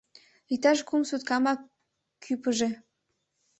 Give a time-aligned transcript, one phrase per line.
[0.53, 1.59] Иктаж кум суткамак
[2.23, 2.69] кӱпыжӧ.